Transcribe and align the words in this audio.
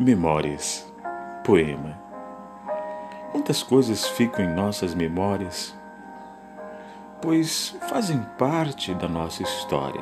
Memórias. 0.00 0.86
Poema. 1.42 1.98
Quantas 3.32 3.64
coisas 3.64 4.06
ficam 4.06 4.44
em 4.44 4.54
nossas 4.54 4.94
memórias, 4.94 5.76
pois 7.20 7.76
fazem 7.88 8.24
parte 8.38 8.94
da 8.94 9.08
nossa 9.08 9.42
história. 9.42 10.00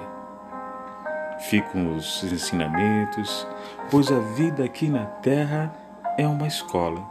Ficam 1.49 1.97
os 1.97 2.23
ensinamentos, 2.25 3.49
pois 3.91 4.13
a 4.13 4.19
vida 4.19 4.65
aqui 4.65 4.91
na 4.91 5.07
Terra 5.07 5.75
é 6.19 6.29
uma 6.29 6.47
escola. 6.47 7.03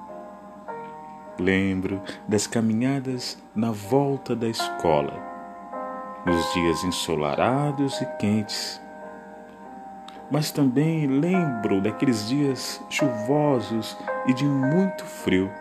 Lembro 1.40 2.00
das 2.28 2.46
caminhadas 2.46 3.36
na 3.56 3.72
volta 3.72 4.36
da 4.36 4.48
escola, 4.48 5.20
nos 6.24 6.54
dias 6.54 6.84
ensolarados 6.84 8.00
e 8.00 8.06
quentes 8.20 8.80
mas 10.30 10.52
também 10.52 11.06
lembro 11.08 11.82
daqueles 11.82 12.28
dias 12.28 12.82
chuvosos 12.90 13.98
e 14.28 14.34
de 14.34 14.46
muito 14.46 15.06
frio, 15.06 15.52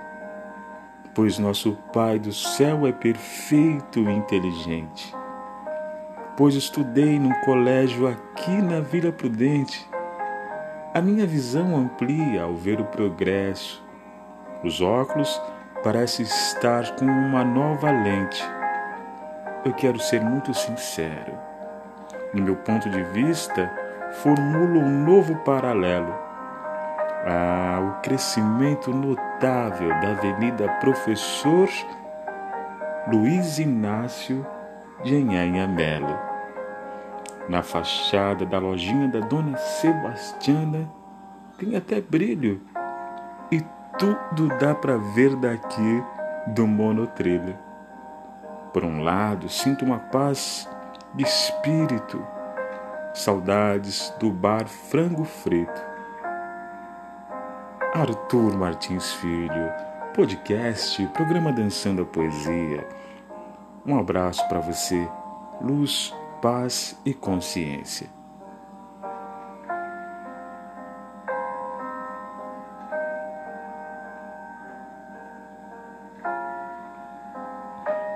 pois 1.14 1.38
nosso 1.38 1.76
Pai 1.92 2.18
do 2.18 2.32
céu 2.32 2.86
é 2.86 2.92
perfeito 2.92 4.00
e 4.00 4.12
inteligente. 4.12 5.14
Pois 6.36 6.54
estudei 6.54 7.18
num 7.18 7.32
colégio 7.44 8.08
aqui 8.08 8.50
na 8.50 8.80
Vila 8.80 9.12
Prudente. 9.12 9.88
A 10.92 11.00
minha 11.00 11.26
visão 11.26 11.76
amplia 11.76 12.42
ao 12.42 12.54
ver 12.54 12.80
o 12.80 12.84
progresso. 12.84 13.84
Os 14.64 14.80
óculos 14.80 15.40
parecem 15.84 16.24
estar 16.24 16.96
com 16.96 17.04
uma 17.04 17.44
nova 17.44 17.90
lente. 17.90 18.42
Eu 19.64 19.72
quero 19.74 20.00
ser 20.00 20.20
muito 20.20 20.52
sincero. 20.52 21.38
No 22.32 22.42
meu 22.42 22.56
ponto 22.56 22.90
de 22.90 23.02
vista, 23.04 23.70
formula 24.22 24.78
um 24.78 25.04
novo 25.04 25.34
paralelo 25.36 26.14
ao 27.26 28.00
crescimento 28.00 28.92
notável 28.92 29.88
da 29.88 30.10
Avenida 30.12 30.68
Professor 30.80 31.68
Luiz 33.10 33.58
Inácio 33.58 34.46
de 35.02 35.14
Enhanha 35.14 35.66
Melo. 35.66 36.18
Na 37.48 37.62
fachada 37.62 38.46
da 38.46 38.58
lojinha 38.58 39.08
da 39.08 39.20
Dona 39.20 39.56
Sebastiana 39.56 40.88
tem 41.58 41.76
até 41.76 42.00
brilho 42.00 42.60
e 43.50 43.60
tudo 43.98 44.48
dá 44.58 44.74
para 44.74 44.96
ver 44.96 45.34
daqui 45.36 46.02
do 46.48 46.66
monotrilho. 46.66 47.56
Por 48.72 48.84
um 48.84 49.02
lado, 49.02 49.48
sinto 49.48 49.84
uma 49.84 49.98
paz 49.98 50.68
de 51.14 51.24
espírito 51.24 52.33
Saudades 53.14 54.12
do 54.18 54.28
bar 54.28 54.66
Frango 54.66 55.22
Frito. 55.22 55.80
Arthur 57.94 58.56
Martins 58.56 59.12
Filho, 59.12 59.72
podcast, 60.12 61.06
programa 61.14 61.52
Dançando 61.52 62.02
a 62.02 62.04
Poesia. 62.04 62.84
Um 63.86 63.96
abraço 63.96 64.46
para 64.48 64.58
você, 64.58 65.08
luz, 65.60 66.12
paz 66.42 67.00
e 67.06 67.14
consciência. 67.14 68.08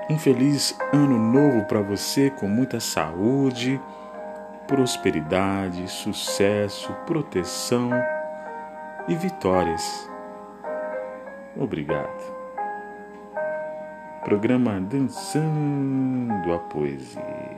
Um 0.09 0.17
feliz 0.19 0.77
ano 0.91 1.17
novo 1.17 1.63
para 1.63 1.81
você 1.81 2.29
com 2.29 2.49
muita 2.49 2.81
saúde 2.81 3.79
prosperidade, 4.69 5.87
sucesso, 5.89 6.93
proteção 7.07 7.89
e 9.07 9.15
vitórias. 9.15 10.07
Obrigado. 11.57 12.37
Programa 14.23 14.79
Dançando 14.79 16.53
a 16.53 16.59
Poesia. 16.59 17.48